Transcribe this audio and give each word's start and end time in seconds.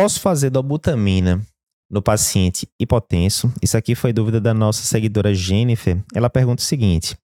Posso 0.00 0.18
fazer 0.18 0.48
dobutamina 0.48 1.42
no 1.90 2.00
paciente 2.00 2.66
hipotenso? 2.80 3.52
Isso 3.60 3.76
aqui 3.76 3.94
foi 3.94 4.14
dúvida 4.14 4.40
da 4.40 4.54
nossa 4.54 4.82
seguidora 4.82 5.34
Jennifer. 5.34 6.02
Ela 6.14 6.30
pergunta 6.30 6.62
o 6.62 6.64
seguinte: 6.64 7.14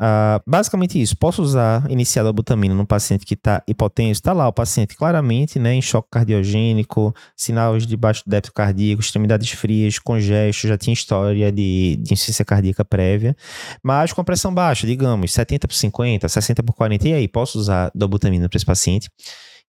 Uh, 0.00 0.38
basicamente 0.46 1.00
isso. 1.00 1.16
Posso 1.16 1.42
usar 1.42 1.88
iniciar 1.90 2.24
a 2.24 2.32
butamina 2.32 2.72
no 2.72 2.86
paciente 2.86 3.26
que 3.26 3.34
está 3.34 3.62
hipotenso? 3.66 4.20
Está 4.20 4.32
lá 4.32 4.46
o 4.46 4.52
paciente 4.52 4.96
claramente 4.96 5.58
né, 5.58 5.74
em 5.74 5.82
choque 5.82 6.08
cardiogênico, 6.10 7.12
sinais 7.36 7.84
de 7.84 7.96
baixo 7.96 8.22
débito 8.26 8.52
cardíaco, 8.52 9.00
extremidades 9.00 9.50
frias, 9.50 9.98
congesto, 9.98 10.68
já 10.68 10.78
tinha 10.78 10.94
história 10.94 11.50
de, 11.50 11.96
de 11.96 12.12
insuficiência 12.12 12.44
cardíaca 12.44 12.84
prévia, 12.84 13.36
mas 13.82 14.12
com 14.12 14.22
pressão 14.22 14.52
baixa, 14.54 14.86
digamos, 14.86 15.32
70 15.32 15.66
por 15.66 15.74
50, 15.74 16.28
60 16.28 16.62
por 16.62 16.74
40. 16.74 17.08
E 17.08 17.12
aí, 17.12 17.28
posso 17.28 17.58
usar 17.58 17.90
dobutamina 17.94 18.48
para 18.48 18.56
esse 18.56 18.66
paciente? 18.66 19.08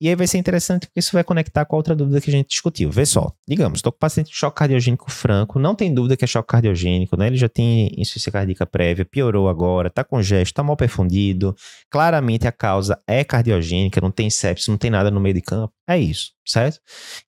E 0.01 0.09
aí 0.09 0.15
vai 0.15 0.27
ser 0.27 0.37
interessante 0.37 0.87
porque 0.87 0.99
isso 0.99 1.13
vai 1.13 1.23
conectar 1.23 1.63
com 1.65 1.75
a 1.75 1.77
outra 1.77 1.95
dúvida 1.95 2.19
que 2.19 2.29
a 2.29 2.33
gente 2.33 2.49
discutiu. 2.49 2.91
Vê 2.91 3.05
só, 3.05 3.31
digamos, 3.47 3.77
estou 3.77 3.93
com 3.93 3.97
paciente 3.97 4.29
de 4.29 4.35
choque 4.35 4.57
cardiogênico 4.57 5.09
franco, 5.09 5.57
não 5.57 5.73
tem 5.73 5.93
dúvida 5.93 6.17
que 6.17 6.25
é 6.25 6.27
choque 6.27 6.49
cardiogênico, 6.49 7.15
né? 7.15 7.27
Ele 7.27 7.37
já 7.37 7.47
tem 7.47 7.87
insuficiência 7.97 8.31
cardíaca 8.31 8.65
prévia, 8.65 9.05
piorou 9.05 9.47
agora, 9.47 9.87
está 9.87 10.03
com 10.03 10.21
gesto, 10.21 10.51
está 10.51 10.63
mal 10.63 10.75
perfundido, 10.75 11.55
claramente 11.89 12.45
a 12.45 12.51
causa 12.51 13.01
é 13.07 13.23
cardiogênica, 13.23 14.01
não 14.01 14.11
tem 14.11 14.29
sepsis, 14.29 14.67
não 14.67 14.77
tem 14.77 14.91
nada 14.91 15.09
no 15.09 15.21
meio 15.21 15.35
de 15.35 15.41
campo. 15.41 15.73
É 15.87 15.97
isso, 15.97 16.31
certo? 16.45 16.79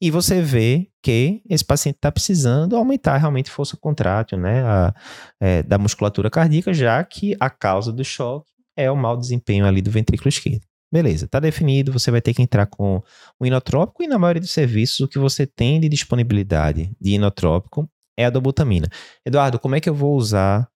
E 0.02 0.12
você 0.12 0.42
vê 0.42 0.90
que 1.02 1.42
esse 1.50 1.64
paciente 1.64 1.96
está 1.96 2.12
precisando 2.12 2.76
aumentar 2.76 3.18
realmente 3.18 3.50
força 3.50 3.78
contrátil, 3.78 4.38
né? 4.38 4.64
A, 4.64 4.94
é, 5.40 5.64
da 5.64 5.78
musculatura 5.78 6.30
cardíaca, 6.30 6.74
já 6.74 7.02
que 7.04 7.34
a 7.40 7.50
causa 7.50 7.94
do 7.94 8.04
choque 8.04 8.52
é 8.76 8.92
o 8.92 8.96
mau 8.96 9.16
desempenho 9.16 9.66
ali 9.66 9.82
do 9.82 9.90
ventrículo 9.90 10.28
esquerdo. 10.28 10.67
Beleza, 10.92 11.26
está 11.26 11.40
definido, 11.40 11.92
você 11.92 12.10
vai 12.10 12.22
ter 12.22 12.34
que 12.34 12.42
entrar 12.42 12.66
com 12.66 13.02
o 13.40 13.46
inotrópico 13.46 14.04
e 14.04 14.08
na 14.08 14.18
maioria 14.18 14.40
dos 14.40 14.52
serviços 14.52 15.02
o 15.02 15.08
que 15.08 15.20
você 15.20 15.46
tem 15.46 15.82
de 15.82 15.90
disponibilidade 15.90 16.92
de 17.00 17.12
inotrópico 17.12 17.90
é 18.18 18.26
a 18.26 18.30
dobutamina. 18.30 18.88
Eduardo, 19.26 19.60
como 19.60 19.76
é 19.76 19.82
que 19.82 19.90
eu 19.90 19.94
vou 19.94 20.16
usar 20.16 20.68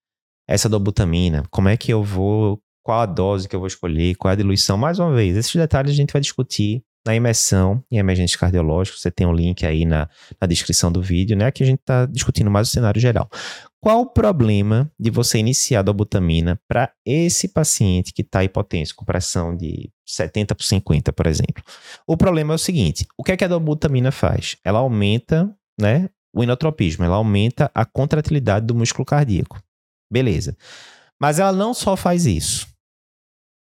essa 0.48 0.68
dobutamina? 0.68 1.44
Como 1.50 1.70
é 1.70 1.78
que 1.78 1.92
eu 1.92 2.04
vou, 2.04 2.62
qual 2.84 3.00
a 3.00 3.06
dose 3.06 3.48
que 3.48 3.56
eu 3.56 3.60
vou 3.60 3.68
escolher, 3.68 4.16
qual 4.16 4.34
a 4.34 4.36
diluição? 4.36 4.78
Mais 4.78 5.00
uma 5.00 5.14
vez, 5.14 5.38
esses 5.38 5.56
detalhes 5.56 5.92
a 5.92 5.96
gente 5.96 6.12
vai 6.12 6.22
discutir 6.22 6.84
na 7.06 7.16
imersão 7.16 7.84
em 7.92 7.98
emergência 7.98 8.38
cardiológica. 8.38 8.98
Você 8.98 9.12
tem 9.12 9.26
um 9.26 9.34
link 9.34 9.66
aí 9.66 9.86
na, 9.86 10.10
na 10.40 10.48
descrição 10.48 10.92
do 10.92 11.02
vídeo, 11.02 11.36
né? 11.36 11.52
Que 11.52 11.64
a 11.64 11.66
gente 11.66 11.80
está 11.80 12.06
discutindo 12.06 12.52
mais 12.52 12.68
o 12.68 12.72
cenário 12.72 13.02
geral. 13.02 13.30
Qual 13.80 14.02
o 14.02 14.06
problema 14.06 14.92
de 15.00 15.10
você 15.10 15.40
iniciar 15.40 15.80
a 15.80 15.84
dobutamina 15.84 16.60
para 16.68 16.92
esse 17.04 17.48
paciente 17.48 18.14
que 18.14 18.22
está 18.22 18.44
hipotenso, 18.44 18.96
com 18.96 19.04
pressão 19.04 19.58
de 19.58 19.90
70 20.06 20.54
por 20.54 20.64
50, 20.64 21.12
por 21.12 21.26
exemplo? 21.26 21.64
O 22.06 22.16
problema 22.16 22.54
é 22.54 22.56
o 22.56 22.60
seguinte: 22.60 23.08
o 23.18 23.24
que 23.24 23.32
é 23.32 23.38
que 23.38 23.44
a 23.44 23.48
dobutamina 23.48 24.12
faz? 24.12 24.56
Ela 24.64 24.80
aumenta 24.80 25.50
né, 25.80 26.10
o 26.32 26.44
inotropismo, 26.44 27.04
ela 27.04 27.16
aumenta 27.16 27.72
a 27.74 27.84
contratilidade 27.84 28.68
do 28.68 28.76
músculo 28.76 29.04
cardíaco. 29.04 29.60
Beleza. 30.12 30.56
Mas 31.20 31.40
ela 31.40 31.52
não 31.52 31.74
só 31.74 31.96
faz 31.96 32.26
isso. 32.26 32.71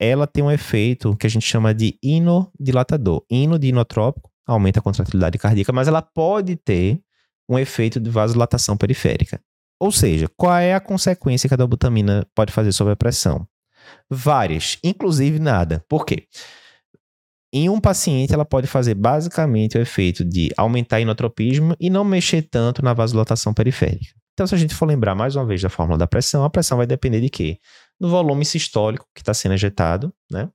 Ela 0.00 0.26
tem 0.26 0.42
um 0.42 0.50
efeito 0.50 1.14
que 1.14 1.26
a 1.26 1.30
gente 1.30 1.46
chama 1.46 1.74
de 1.74 1.98
inodilatador. 2.02 3.22
Ino 3.30 3.58
de 3.58 3.68
inotrópico 3.68 4.30
aumenta 4.46 4.80
a 4.80 4.82
contratilidade 4.82 5.36
cardíaca, 5.38 5.72
mas 5.72 5.86
ela 5.86 6.00
pode 6.00 6.56
ter 6.56 7.00
um 7.46 7.58
efeito 7.58 8.00
de 8.00 8.08
vasodilatação 8.08 8.76
periférica. 8.76 9.38
Ou 9.78 9.92
seja, 9.92 10.26
qual 10.36 10.56
é 10.56 10.74
a 10.74 10.80
consequência 10.80 11.48
que 11.48 11.54
a 11.54 11.56
dobutamina 11.56 12.26
pode 12.34 12.52
fazer 12.52 12.72
sobre 12.72 12.94
a 12.94 12.96
pressão? 12.96 13.46
Várias, 14.08 14.78
inclusive 14.82 15.38
nada. 15.38 15.84
Por 15.88 16.06
quê? 16.06 16.26
Em 17.52 17.68
um 17.68 17.80
paciente, 17.80 18.32
ela 18.32 18.44
pode 18.44 18.66
fazer 18.66 18.94
basicamente 18.94 19.76
o 19.76 19.80
efeito 19.80 20.24
de 20.24 20.50
aumentar 20.56 21.00
inotropismo 21.00 21.74
e 21.80 21.90
não 21.90 22.04
mexer 22.04 22.42
tanto 22.42 22.82
na 22.82 22.94
vasodilatação 22.94 23.52
periférica. 23.52 24.14
Então, 24.32 24.46
se 24.46 24.54
a 24.54 24.58
gente 24.58 24.74
for 24.74 24.86
lembrar 24.86 25.14
mais 25.14 25.34
uma 25.34 25.44
vez 25.44 25.60
da 25.60 25.68
fórmula 25.68 25.98
da 25.98 26.06
pressão, 26.06 26.44
a 26.44 26.50
pressão 26.50 26.78
vai 26.78 26.86
depender 26.86 27.20
de 27.20 27.28
quê? 27.28 27.58
Do 28.00 28.08
volume 28.08 28.44
sistólico 28.44 29.06
que 29.14 29.20
está 29.20 29.34
sendo 29.34 29.54
ejetado, 29.54 30.12
né? 30.30 30.48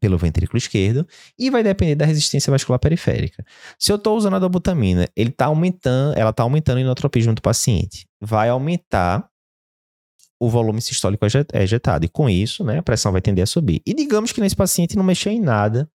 pelo 0.00 0.18
ventrículo 0.18 0.58
esquerdo 0.58 1.06
e 1.38 1.50
vai 1.50 1.62
depender 1.62 1.94
da 1.94 2.04
resistência 2.04 2.50
vascular 2.50 2.78
periférica. 2.78 3.44
Se 3.78 3.90
eu 3.90 3.96
estou 3.96 4.16
usando 4.16 4.36
a 4.36 4.38
dobutamina, 4.38 5.08
ele 5.16 5.30
tá 5.30 5.46
aumentando, 5.46 6.16
ela 6.18 6.30
está 6.30 6.42
aumentando 6.42 6.78
o 6.78 6.80
inotropismo 6.80 7.34
do 7.34 7.42
paciente. 7.42 8.06
Vai 8.20 8.48
aumentar 8.48 9.28
o 10.38 10.50
volume 10.50 10.82
sistólico 10.82 11.24
ejetado. 11.54 12.04
E 12.04 12.08
com 12.08 12.28
isso, 12.28 12.62
né, 12.62 12.78
a 12.78 12.82
pressão 12.82 13.10
vai 13.10 13.20
tender 13.20 13.42
a 13.42 13.46
subir. 13.46 13.82
E 13.86 13.94
digamos 13.94 14.32
que 14.32 14.40
nesse 14.40 14.54
paciente 14.54 14.96
não 14.96 15.04
mexeu 15.04 15.32
em 15.32 15.40
nada, 15.40 15.90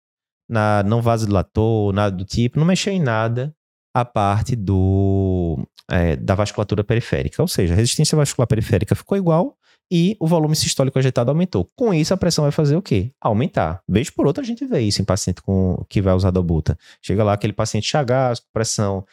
na, 0.49 0.83
não 0.85 1.03
vasodilatou, 1.03 1.93
nada 1.93 2.17
do 2.17 2.25
tipo, 2.25 2.59
não 2.59 2.67
mexeu 2.67 2.93
em 2.93 3.01
nada 3.01 3.55
a 3.93 4.05
parte 4.05 4.55
do, 4.55 5.67
é, 5.91 6.17
da 6.17 6.35
vasculatura 6.35 6.85
periférica. 6.85 7.43
Ou 7.43 7.49
seja, 7.49 7.75
a 7.75 7.77
resistência 7.77 8.17
vascular 8.17 8.47
periférica 8.47 8.95
ficou 8.95 9.19
igual, 9.19 9.57
e 9.91 10.17
o 10.21 10.27
volume 10.27 10.55
sistólico 10.55 10.99
ejetado 10.99 11.31
aumentou. 11.31 11.71
Com 11.75 11.95
isso, 11.95 12.13
a 12.13 12.17
pressão 12.17 12.43
vai 12.43 12.53
fazer 12.53 12.77
o 12.77 12.83
quê? 12.83 13.13
Aumentar. 13.21 13.83
Vez 13.89 14.11
por 14.11 14.27
outra, 14.27 14.43
a 14.43 14.47
gente 14.47 14.65
vê 14.67 14.81
isso 14.81 15.01
em 15.01 15.05
paciente 15.05 15.41
com, 15.43 15.85
que 15.89 16.03
vai 16.03 16.15
usar 16.15 16.31
dobuta. 16.31 16.79
Chega 17.01 17.25
lá 17.25 17.33
aquele 17.33 17.53
paciente 17.53 17.89
chagas, 17.89 18.41
com 18.41 18.47
pressão, 18.53 19.07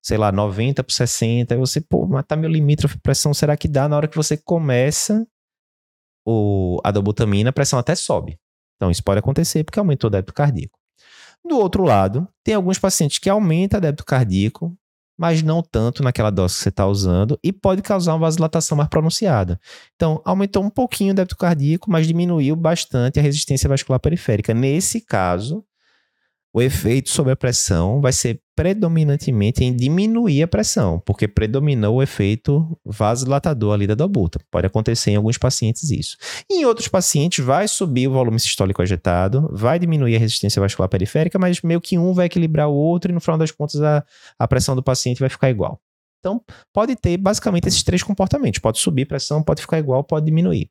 sei 0.00 0.16
lá, 0.16 0.30
90 0.30 0.84
por 0.84 0.92
60, 0.92 1.54
aí 1.54 1.58
você, 1.58 1.80
pô, 1.80 2.06
mas 2.06 2.24
tá 2.26 2.36
meu 2.36 2.48
limítrofe 2.48 2.98
pressão, 2.98 3.34
será 3.34 3.56
que 3.56 3.66
dá? 3.66 3.88
Na 3.88 3.96
hora 3.96 4.08
que 4.08 4.16
você 4.16 4.36
começa 4.36 5.26
o, 6.24 6.80
a 6.84 6.90
dobutamina, 6.90 7.50
a 7.50 7.52
pressão 7.52 7.78
até 7.78 7.94
sobe. 7.94 8.38
Então, 8.76 8.90
isso 8.90 9.02
pode 9.02 9.18
acontecer 9.18 9.64
porque 9.64 9.78
aumentou 9.78 10.08
o 10.08 10.10
débito 10.10 10.32
cardíaco. 10.32 10.78
Do 11.44 11.58
outro 11.58 11.82
lado, 11.82 12.28
tem 12.44 12.54
alguns 12.54 12.78
pacientes 12.78 13.18
que 13.18 13.28
aumentam 13.28 13.78
o 13.78 13.80
débito 13.80 14.04
cardíaco, 14.04 14.76
mas 15.20 15.42
não 15.42 15.62
tanto 15.62 16.02
naquela 16.02 16.30
dose 16.30 16.54
que 16.54 16.62
você 16.62 16.68
está 16.70 16.86
usando 16.86 17.38
e 17.44 17.52
pode 17.52 17.82
causar 17.82 18.14
uma 18.14 18.20
vasodilatação 18.20 18.74
mais 18.74 18.88
pronunciada. 18.88 19.60
Então, 19.94 20.22
aumentou 20.24 20.64
um 20.64 20.70
pouquinho 20.70 21.12
o 21.12 21.14
débito 21.14 21.36
cardíaco, 21.36 21.90
mas 21.90 22.06
diminuiu 22.06 22.56
bastante 22.56 23.20
a 23.20 23.22
resistência 23.22 23.68
vascular 23.68 24.00
periférica. 24.00 24.54
Nesse 24.54 24.98
caso, 25.02 25.62
o 26.52 26.60
efeito 26.60 27.10
sobre 27.10 27.32
a 27.32 27.36
pressão 27.36 28.00
vai 28.00 28.12
ser 28.12 28.40
predominantemente 28.56 29.64
em 29.64 29.74
diminuir 29.74 30.42
a 30.42 30.48
pressão, 30.48 31.00
porque 31.06 31.26
predominou 31.26 31.96
o 31.96 32.02
efeito 32.02 32.78
vasodilatador 32.84 33.72
ali 33.72 33.86
da 33.86 33.94
dobuta. 33.94 34.40
Pode 34.50 34.66
acontecer 34.66 35.12
em 35.12 35.16
alguns 35.16 35.38
pacientes 35.38 35.90
isso. 35.90 36.16
Em 36.50 36.64
outros 36.64 36.88
pacientes 36.88 37.44
vai 37.44 37.66
subir 37.68 38.08
o 38.08 38.12
volume 38.12 38.38
sistólico 38.38 38.82
ejetado, 38.82 39.48
vai 39.52 39.78
diminuir 39.78 40.16
a 40.16 40.18
resistência 40.18 40.60
vascular 40.60 40.88
periférica, 40.88 41.38
mas 41.38 41.62
meio 41.62 41.80
que 41.80 41.96
um 41.96 42.12
vai 42.12 42.26
equilibrar 42.26 42.68
o 42.68 42.74
outro 42.74 43.10
e 43.10 43.14
no 43.14 43.20
final 43.20 43.38
das 43.38 43.50
contas 43.50 43.80
a, 43.80 44.04
a 44.38 44.48
pressão 44.48 44.74
do 44.76 44.82
paciente 44.82 45.20
vai 45.20 45.28
ficar 45.28 45.48
igual. 45.48 45.80
Então, 46.18 46.42
pode 46.72 46.94
ter 46.96 47.16
basicamente 47.16 47.66
esses 47.66 47.82
três 47.82 48.02
comportamentos. 48.02 48.60
Pode 48.60 48.78
subir 48.78 49.06
pressão, 49.06 49.42
pode 49.42 49.62
ficar 49.62 49.78
igual, 49.78 50.04
pode 50.04 50.26
diminuir. 50.26 50.70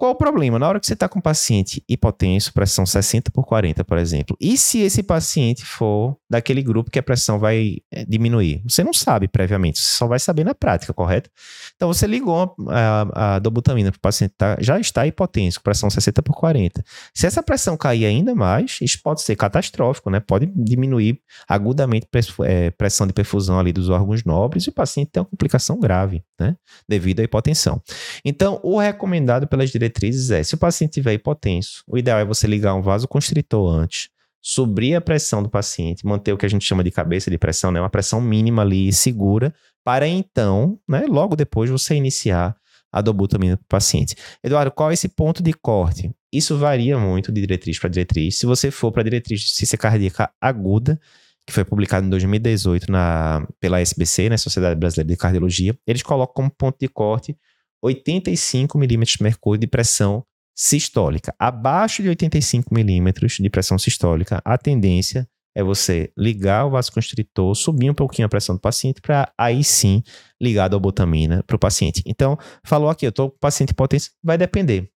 Qual 0.00 0.12
o 0.12 0.14
problema? 0.14 0.58
Na 0.58 0.66
hora 0.66 0.80
que 0.80 0.86
você 0.86 0.94
está 0.94 1.06
com 1.10 1.18
um 1.18 1.22
paciente 1.22 1.84
hipotenso, 1.86 2.54
pressão 2.54 2.86
60 2.86 3.30
por 3.30 3.44
40, 3.44 3.84
por 3.84 3.98
exemplo, 3.98 4.34
e 4.40 4.56
se 4.56 4.78
esse 4.80 5.02
paciente 5.02 5.62
for 5.62 6.16
daquele 6.30 6.62
grupo 6.62 6.90
que 6.90 6.98
a 6.98 7.02
pressão 7.02 7.38
vai 7.38 7.80
eh, 7.92 8.06
diminuir? 8.08 8.62
Você 8.66 8.82
não 8.82 8.94
sabe 8.94 9.28
previamente, 9.28 9.78
você 9.78 9.98
só 9.98 10.06
vai 10.06 10.18
saber 10.18 10.42
na 10.42 10.54
prática, 10.54 10.94
correto? 10.94 11.28
Então 11.76 11.92
você 11.92 12.06
ligou 12.06 12.54
a, 12.70 13.34
a, 13.34 13.38
dobutamina 13.40 13.90
para 13.90 13.98
o 13.98 14.00
paciente 14.00 14.32
tá, 14.38 14.56
já 14.58 14.80
está 14.80 15.06
hipotenso, 15.06 15.60
pressão 15.60 15.90
60 15.90 16.22
por 16.22 16.34
40. 16.34 16.82
Se 17.12 17.26
essa 17.26 17.42
pressão 17.42 17.76
cair 17.76 18.06
ainda 18.06 18.34
mais, 18.34 18.78
isso 18.80 18.98
pode 19.02 19.20
ser 19.20 19.36
catastrófico, 19.36 20.08
né? 20.08 20.18
Pode 20.18 20.46
diminuir 20.46 21.20
agudamente 21.46 22.08
a 22.14 22.46
eh, 22.46 22.70
pressão 22.70 23.06
de 23.06 23.12
perfusão 23.12 23.58
ali 23.58 23.70
dos 23.70 23.90
órgãos 23.90 24.24
nobres 24.24 24.64
e 24.64 24.70
o 24.70 24.72
paciente 24.72 25.10
tem 25.12 25.20
uma 25.20 25.28
complicação 25.28 25.78
grave, 25.78 26.22
né? 26.40 26.56
Devido 26.88 27.20
à 27.20 27.22
hipotensão. 27.22 27.82
Então, 28.24 28.58
o 28.62 28.78
recomendado 28.78 29.46
pelas 29.46 29.68
diretrizes 29.68 29.89
diretrizes 29.90 30.30
é: 30.30 30.42
se 30.42 30.54
o 30.54 30.58
paciente 30.58 30.92
tiver 30.92 31.14
hipotenso, 31.14 31.82
o 31.86 31.98
ideal 31.98 32.18
é 32.18 32.24
você 32.24 32.46
ligar 32.46 32.74
um 32.74 32.82
vasoconstritor 32.82 33.74
antes, 33.74 34.08
subir 34.40 34.94
a 34.94 35.00
pressão 35.00 35.42
do 35.42 35.50
paciente, 35.50 36.06
manter 36.06 36.32
o 36.32 36.38
que 36.38 36.46
a 36.46 36.48
gente 36.48 36.64
chama 36.64 36.82
de 36.82 36.90
cabeça 36.90 37.30
de 37.30 37.36
pressão, 37.36 37.70
né, 37.70 37.80
uma 37.80 37.90
pressão 37.90 38.20
mínima 38.20 38.62
ali 38.62 38.92
segura, 38.92 39.54
para 39.84 40.06
então, 40.06 40.78
né, 40.88 41.04
logo 41.08 41.36
depois 41.36 41.68
você 41.68 41.94
iniciar 41.94 42.56
a 42.92 43.00
dobutamina 43.00 43.56
para 43.56 43.64
o 43.64 43.68
paciente. 43.68 44.16
Eduardo, 44.42 44.70
qual 44.70 44.90
é 44.90 44.94
esse 44.94 45.08
ponto 45.08 45.42
de 45.42 45.52
corte? 45.52 46.10
Isso 46.32 46.56
varia 46.56 46.98
muito 46.98 47.30
de 47.30 47.40
diretriz 47.40 47.78
para 47.78 47.88
diretriz. 47.88 48.38
Se 48.38 48.46
você 48.46 48.70
for 48.70 48.90
para 48.90 49.02
a 49.02 49.04
diretriz 49.04 49.40
de 49.40 49.50
ciência 49.50 49.78
cardíaca 49.78 50.30
aguda, 50.40 51.00
que 51.46 51.52
foi 51.52 51.64
publicado 51.64 52.06
em 52.06 52.10
2018 52.10 52.90
na, 52.90 53.46
pela 53.60 53.80
SBC, 53.80 54.28
né, 54.28 54.36
Sociedade 54.36 54.78
Brasileira 54.78 55.08
de 55.08 55.16
Cardiologia, 55.16 55.76
eles 55.86 56.02
colocam 56.02 56.34
como 56.34 56.50
ponto 56.50 56.76
de 56.80 56.88
corte 56.88 57.36
85 57.82 58.78
milímetros 58.78 59.16
de 59.16 59.22
mercúrio 59.22 59.60
de 59.60 59.66
pressão 59.66 60.24
sistólica. 60.54 61.34
Abaixo 61.38 62.02
de 62.02 62.08
85 62.08 62.74
milímetros 62.74 63.36
de 63.40 63.48
pressão 63.48 63.78
sistólica, 63.78 64.42
a 64.44 64.58
tendência 64.58 65.28
é 65.54 65.62
você 65.62 66.12
ligar 66.16 66.66
o 66.66 66.70
vasoconstritor, 66.70 67.54
subir 67.54 67.90
um 67.90 67.94
pouquinho 67.94 68.26
a 68.26 68.28
pressão 68.28 68.54
do 68.54 68.60
paciente, 68.60 69.00
para 69.00 69.32
aí 69.36 69.64
sim 69.64 70.02
ligar 70.40 70.66
a 70.66 70.68
dobutamina 70.68 71.42
para 71.42 71.56
o 71.56 71.58
paciente. 71.58 72.02
Então, 72.06 72.38
falou 72.64 72.88
aqui, 72.88 73.06
eu 73.06 73.10
estou 73.10 73.30
com 73.30 73.38
paciente 73.38 73.74
potência, 73.74 74.12
vai 74.22 74.38
depender. 74.38 74.90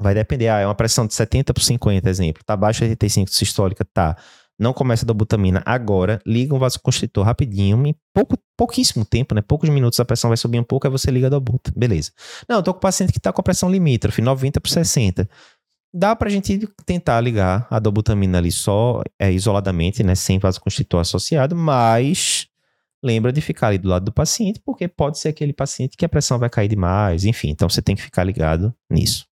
Vai 0.00 0.14
depender, 0.14 0.48
ah, 0.48 0.60
é 0.60 0.66
uma 0.66 0.74
pressão 0.74 1.06
de 1.06 1.14
70 1.14 1.54
por 1.54 1.62
50, 1.62 2.08
exemplo. 2.08 2.42
Está 2.42 2.54
abaixo 2.54 2.80
de 2.80 2.90
85 2.90 3.30
sistólica, 3.30 3.84
tá. 3.84 4.16
Não 4.58 4.72
começa 4.72 5.04
a 5.04 5.06
dobutamina 5.06 5.62
agora, 5.66 6.20
liga 6.24 6.54
um 6.54 6.58
vasoconstritor 6.58 7.24
rapidinho, 7.24 7.86
em 7.86 7.94
pouco, 8.14 8.38
pouquíssimo 8.56 9.04
tempo, 9.04 9.34
né? 9.34 9.42
Poucos 9.42 9.68
minutos 9.68 10.00
a 10.00 10.04
pressão 10.04 10.30
vai 10.30 10.36
subir 10.36 10.58
um 10.58 10.64
pouco, 10.64 10.86
aí 10.86 10.90
você 10.90 11.10
liga 11.10 11.26
a 11.26 11.30
dobuta. 11.30 11.72
Beleza. 11.76 12.12
Não, 12.48 12.56
eu 12.56 12.62
tô 12.62 12.72
com 12.72 12.80
paciente 12.80 13.12
que 13.12 13.20
tá 13.20 13.32
com 13.32 13.40
a 13.40 13.44
pressão 13.44 13.70
limítrofe, 13.70 14.22
90 14.22 14.60
por 14.60 14.68
60. 14.68 15.28
Dá 15.92 16.16
pra 16.16 16.30
gente 16.30 16.68
tentar 16.84 17.20
ligar 17.20 17.66
a 17.70 17.78
dobutamina 17.78 18.38
ali 18.38 18.50
só 18.50 19.02
é, 19.18 19.30
isoladamente, 19.30 20.02
né? 20.02 20.14
Sem 20.14 20.38
vasoconstritor 20.38 21.00
associado, 21.00 21.54
mas 21.54 22.48
lembra 23.02 23.32
de 23.32 23.40
ficar 23.40 23.68
ali 23.68 23.78
do 23.78 23.88
lado 23.88 24.06
do 24.06 24.12
paciente, 24.12 24.60
porque 24.64 24.88
pode 24.88 25.18
ser 25.18 25.28
aquele 25.28 25.52
paciente 25.52 25.96
que 25.96 26.04
a 26.04 26.08
pressão 26.08 26.38
vai 26.38 26.48
cair 26.50 26.68
demais, 26.68 27.24
enfim. 27.24 27.50
Então 27.50 27.68
você 27.68 27.82
tem 27.82 27.94
que 27.94 28.02
ficar 28.02 28.24
ligado 28.24 28.74
nisso. 28.90 29.26